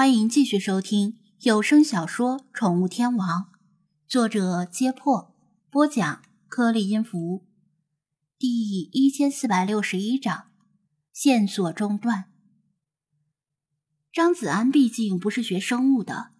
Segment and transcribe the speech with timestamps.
[0.00, 3.42] 欢迎继续收听有声小说《宠物天王》，
[4.08, 5.34] 作者：揭破，
[5.68, 7.44] 播讲：颗粒音符，
[8.38, 10.46] 第一千四百六十一章：
[11.12, 12.30] 线索中断。
[14.10, 16.30] 张子安毕竟不是学生物的，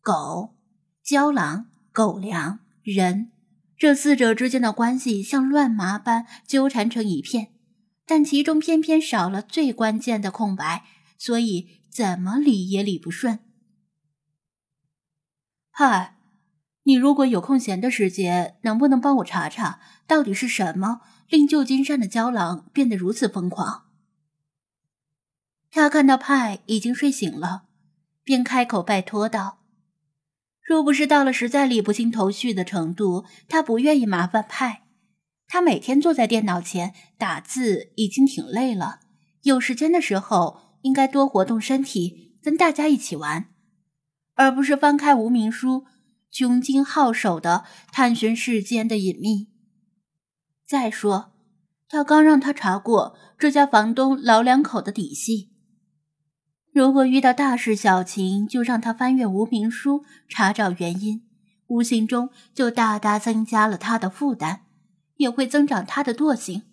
[0.00, 0.56] 狗、
[1.00, 3.30] 胶囊、狗粮、人
[3.78, 7.52] 这四者之间的关系像乱麻般纠缠成一片，
[8.04, 10.84] 但其中偏偏少了最关键的空白，
[11.16, 11.83] 所以。
[11.94, 13.38] 怎么理也理不顺。
[15.70, 16.16] 嗨，
[16.82, 23.84] 你如果有空闲的时间，能不能帮我查查，到底是什么令旧金山的胶囊变得如此疯狂？
[25.70, 27.66] 他看到派已经睡醒了，
[28.24, 29.60] 便开口拜托道
[30.60, 34.82] ：“若不是到了实在理不清头绪的程度，他不愿意麻烦派。
[35.46, 38.98] 他每天坐在电脑前打字已经挺累了，
[39.42, 43.48] 有时间的时候。”应该多活动身体，跟大家一起玩，
[44.34, 45.86] 而不是翻开无名书，
[46.30, 49.48] 穷尽好手的探寻世间的隐秘。
[50.66, 51.32] 再说，
[51.88, 55.50] 他刚让他查过这家房东老两口的底细，
[56.70, 61.26] 如果遇到大事小情，就让他翻阅无名书查找原因，
[61.68, 64.60] 无形中就大大增加了他的负担，
[65.16, 66.64] 也会增长他的惰性。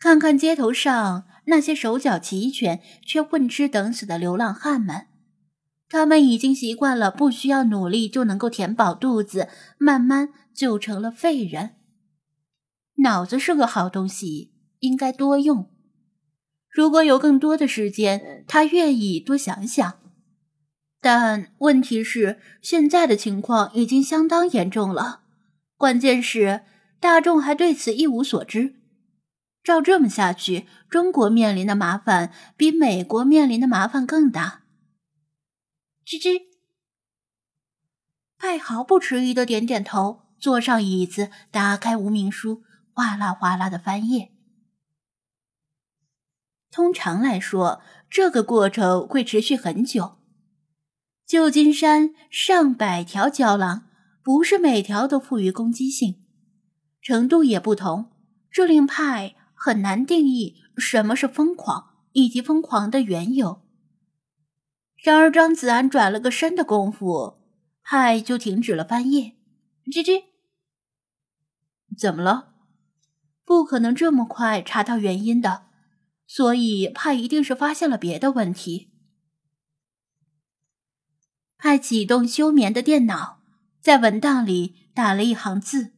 [0.00, 1.24] 看看街头上。
[1.46, 5.06] 那些手脚齐全却混吃等死的流浪汉们，
[5.88, 11.76] 他们已经习惯了不需要努力就能够填饱肚子，慢慢就成了废人。
[12.98, 15.68] 脑子是个好东西，应该多用。
[16.70, 20.00] 如果有更多的时间，他愿意多想想。
[21.00, 25.20] 但问题是，现在的情况已经相当严重了，
[25.76, 26.62] 关键是
[26.98, 28.76] 大众还对此一无所知。
[29.64, 34.60] 照这么下去，中国面临的麻烦比美国面临的麻烦更大。
[36.04, 36.42] 吱吱，
[38.36, 42.62] 派毫不迟疑的点点头，坐上椅子，打开无名书，
[42.92, 44.32] 哗啦哗啦的翻页。
[46.70, 47.80] 通常来说，
[48.10, 50.18] 这个过程会持续很久。
[51.24, 53.86] 旧金山上百条胶囊，
[54.22, 56.22] 不是每条都富于攻击性，
[57.00, 58.12] 程度也不同，
[58.50, 59.36] 这令派。
[59.64, 63.62] 很难定义什么是疯狂，以及疯狂的缘由。
[65.02, 67.40] 然而，张子安转了个身的功夫，
[67.82, 69.38] 派就停止了翻页。
[69.86, 70.24] 吱吱，
[71.96, 72.52] 怎么了？
[73.42, 75.64] 不可能这么快查到原因的，
[76.26, 78.90] 所以派一定是发现了别的问题。
[81.56, 83.40] 派启动休眠的电脑，
[83.80, 85.94] 在文档里打了一行字：“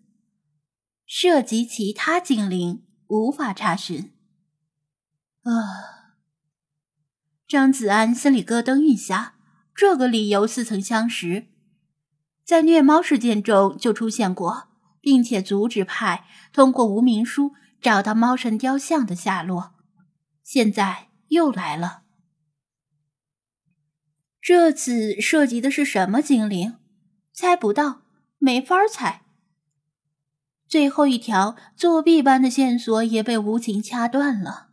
[1.05, 4.13] 涉及其他精灵。”无法查询。
[5.43, 5.53] 啊！
[7.47, 9.37] 张子安心里咯噔一下，
[9.73, 11.47] 这个理由似曾相识，
[12.45, 14.69] 在虐猫事件中就出现过，
[15.01, 19.75] 并且阻止派通过无名书找到猫神雕像的下落。
[20.43, 22.03] 现在又来了，
[24.41, 26.79] 这次涉及的是什么精灵？
[27.33, 28.03] 猜不到，
[28.39, 29.26] 没法猜。
[30.69, 34.69] 最后一条作弊般的线索也被无情掐断了。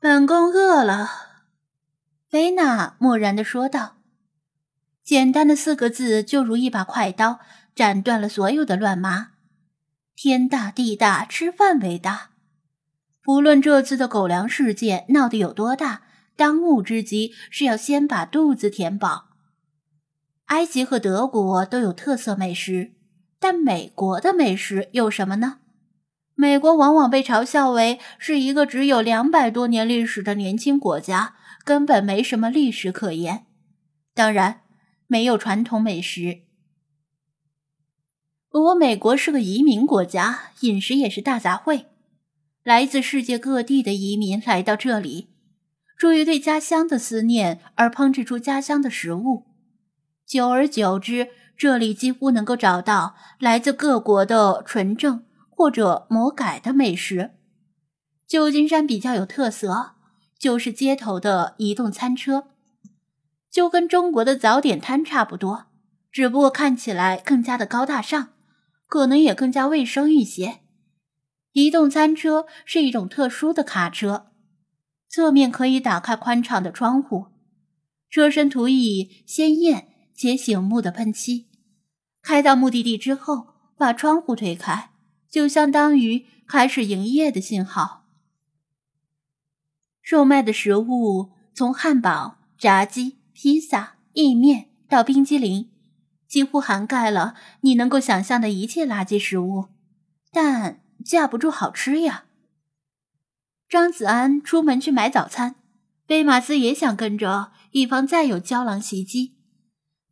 [0.00, 1.08] 本宫饿了，
[2.28, 3.96] 菲娜漠然的说道。
[5.02, 7.38] 简单的四个字，就如一把快刀，
[7.76, 9.28] 斩断了所有的乱麻。
[10.16, 12.30] 天大地大，吃饭为大。
[13.22, 16.02] 不论这次的狗粮事件闹得有多大，
[16.34, 19.28] 当务之急是要先把肚子填饱。
[20.46, 22.95] 埃及和德国都有特色美食。
[23.38, 25.58] 但美国的美食有什么呢？
[26.34, 33.46] 美国往往被嘲笑为是一个只有两百多年历史的年轻国家，根本没什么历史可言。
[34.14, 34.60] 当然，
[35.06, 36.40] 没有传统美食。
[38.50, 41.86] 不过，美国是个移民国家，饮食也是大杂烩。
[42.62, 45.28] 来自世界各地的移民来到这里，
[45.98, 49.46] 出于对家乡的思念而烹制出家乡的食物，
[50.26, 51.28] 久而久之。
[51.56, 57.30] 这里几乎能够找到来自各国的纯正或者魔改的美食。
[58.26, 59.92] 旧金山比较有特色，
[60.38, 62.48] 就是街头的移动餐车，
[63.50, 65.66] 就跟中国的早点摊差不多，
[66.12, 68.34] 只不过看起来更加的高大上，
[68.86, 70.58] 可能也更加卫生一些。
[71.52, 74.26] 移动餐车是一种特殊的卡车，
[75.08, 77.28] 侧面可以打开宽敞的窗户，
[78.10, 79.88] 车身涂以鲜艳。
[80.18, 81.45] 且醒目的喷漆，
[82.26, 84.90] 开到目的地之后，把窗户推开，
[85.30, 88.02] 就相当于开始营业的信号。
[90.02, 95.70] 售卖的食物从汉堡、炸鸡、披萨、意面到冰激凌，
[96.26, 99.66] 几乎涵盖了你能够想象的一切垃圾食物，
[100.32, 102.24] 但架不住好吃呀。
[103.68, 105.54] 张子安出门去买早餐，
[106.08, 109.35] 贝马斯也想跟着，以防再有胶囊袭击。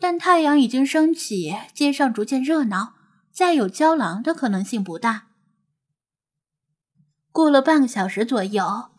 [0.06, 2.92] 但太阳已经升起，街上逐渐热闹，
[3.32, 5.28] 再有胶囊的可能性不大。
[7.32, 8.90] 过了半个小时左右，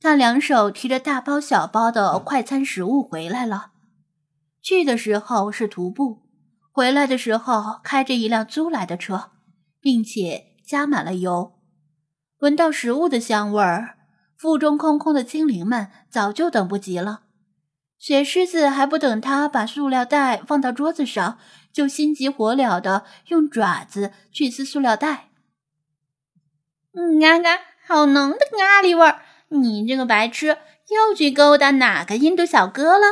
[0.00, 3.70] 他两手提着大包小包的快餐食物回来了。
[4.60, 6.22] 去的时候是徒步，
[6.72, 9.30] 回来的时候开着一辆租来的车，
[9.80, 11.52] 并且加满了油。
[12.40, 13.98] 闻到食物的香味儿，
[14.36, 17.26] 腹中空空的精灵们早就等不及了。
[18.00, 21.38] 雪狮子还不等他把塑料袋放到桌子上，
[21.70, 25.28] 就心急火燎的用爪子去撕塑料袋。
[27.20, 29.20] 嘎嘎，好浓的咖喱味儿！
[29.50, 30.56] 你这个白痴，
[30.88, 33.04] 又去勾搭哪个印度小哥了？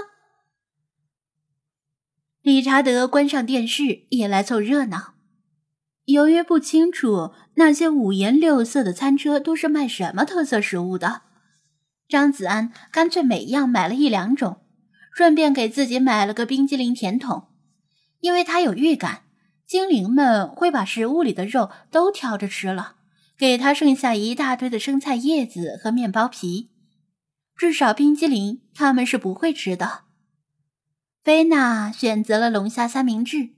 [2.41, 5.13] 理查德关上电视，也来凑热闹。
[6.07, 11.21] 由于不清楚那些五颜六色的餐车都是卖什么特色食物的，
[12.09, 14.63] 张子安干脆每样买了一两种，
[15.19, 17.49] 顺便给自己买了个冰激凌甜筒，
[18.21, 19.23] 因为他有预感，
[19.67, 22.95] 精灵们会把食物里的肉都挑着吃了，
[23.37, 26.71] 给他剩下一大堆的生菜叶子和面包皮，
[27.57, 30.03] 至少冰激凌他们是不会吃的。
[31.25, 33.49] 菲娜选择了龙虾三明治，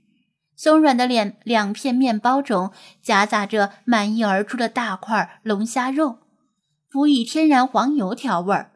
[0.55, 2.71] 松软的两两片面包中
[3.03, 6.21] 夹杂着满溢而出的大块龙虾肉，
[6.89, 8.71] 辅以天然黄油调味儿，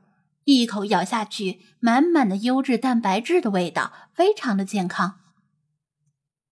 [0.46, 5.20] 一口咬下去，满满的优质蛋白质的味道，非常的健康。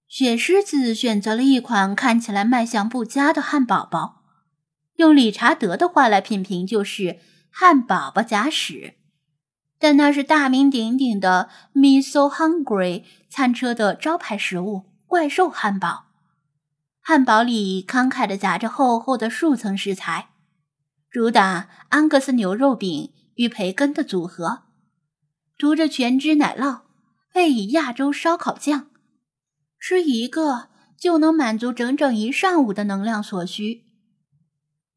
[0.07, 4.23] 雪狮子选择了一款看起来卖相不佳的汉堡包，
[4.97, 7.19] 用理查德的话来品评就是
[7.49, 8.95] “汉堡包假屎”。
[9.79, 16.05] 但那是大名鼎鼎的 “Me So Hungry” 餐车的招牌食物——怪兽汉堡。
[16.99, 20.29] 汉堡里慷慨地夹着厚厚的数层食材，
[21.11, 24.63] 主打安格斯牛肉饼与培根的组合，
[25.57, 26.81] 涂着全脂奶酪，
[27.31, 28.87] 配以亚洲烧烤酱，
[29.79, 33.83] 吃一个就能满足整整一上午的能量所需。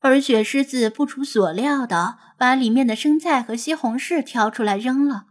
[0.00, 5.26] 而雪狮子不出所料的把里面的生菜和西红柿挑出来扔了。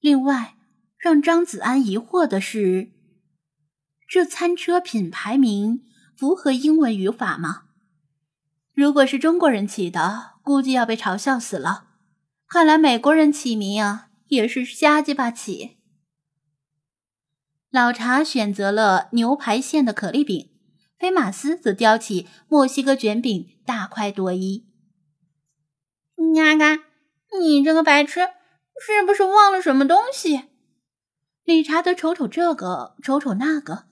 [0.00, 0.56] 另外，
[0.98, 2.90] 让张子安疑惑的是，
[4.08, 5.84] 这餐车品牌名
[6.14, 7.65] 符合英文语法吗？
[8.76, 11.86] 如果是中国人起的，估计要被嘲笑死了。
[12.46, 15.78] 看来美国人起名啊，也是瞎鸡巴起。
[17.70, 20.50] 老茶选择了牛排馅的可丽饼。
[20.98, 24.66] 菲马斯则叼起墨西哥卷饼，大快朵颐。
[26.34, 26.82] 嘎嘎，
[27.40, 28.20] 你这个白痴，
[28.78, 30.44] 是不是忘了什么东西？
[31.44, 33.86] 理查德瞅瞅这个，瞅瞅那个，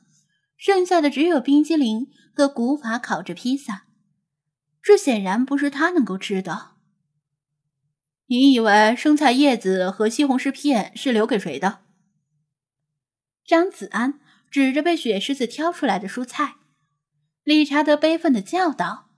[0.58, 3.83] 剩下的只有冰激凌和古法烤制披萨，
[4.84, 6.72] 这显然不是他能够吃的。
[8.26, 11.78] 你以为生菜叶子和西红柿片是留给谁的？
[13.46, 14.20] 张子安
[14.50, 16.56] 指着被雪狮子挑出来的蔬菜。
[17.42, 19.10] 理查德悲愤的叫道：“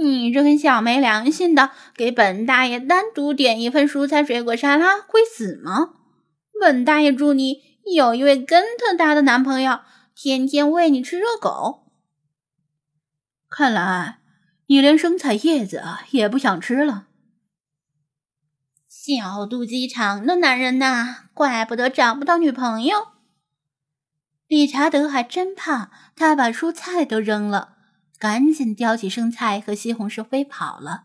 [0.00, 5.94] 你这个小没良心的，给本大爷单独点一份蔬菜水果沙拉会死吗？
[6.60, 7.62] 本大爷祝你
[7.94, 9.80] 有一位跟特大的男朋友，
[10.14, 11.85] 天天喂你吃热狗。
[13.48, 14.18] 看来
[14.66, 17.06] 你连生菜叶子也不想吃了。
[18.88, 23.08] 小肚鸡肠的男人呐，怪不得找不到女朋友。”
[24.48, 27.76] 理查德还真怕他把蔬菜都扔了，
[28.18, 31.04] 赶紧叼起生菜和西红柿飞跑了。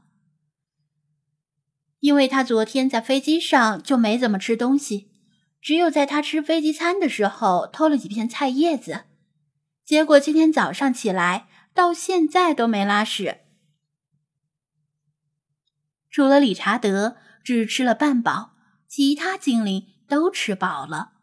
[2.00, 5.12] 因为他昨天在飞机上就没怎么吃东西，
[5.62, 9.06] 只有在他吃飞机餐的时候偷了几片菜叶子，
[9.86, 13.40] 结果今天早上起来到现在都没拉屎。
[16.10, 18.54] 除了理查德只吃了半饱，
[18.88, 21.14] 其他精灵都吃饱了。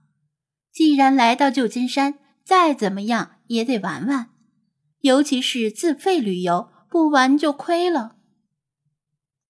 [0.73, 4.31] 既然来到旧金山，再怎么样也得玩玩，
[5.01, 8.18] 尤其是自费旅游，不玩就亏了。